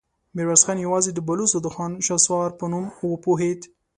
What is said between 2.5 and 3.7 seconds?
په نوم وپوهېد.